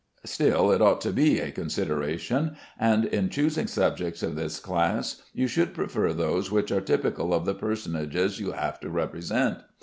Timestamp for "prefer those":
5.75-6.51